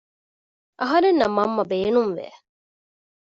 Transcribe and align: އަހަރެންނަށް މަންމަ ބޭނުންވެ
އަހަރެންނަށް 0.79 1.35
މަންމަ 1.37 1.63
ބޭނުންވެ 1.71 2.27